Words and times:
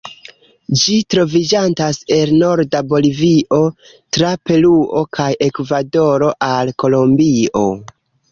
Ĝi 0.83 0.93
troviĝantas 1.15 1.99
el 2.15 2.31
norda 2.37 2.81
Bolivio, 2.93 3.59
tra 4.17 4.31
Peruo 4.49 5.03
kaj 5.19 5.29
Ekvadoro 5.49 6.31
al 6.49 6.73
Kolombio. 6.85 7.63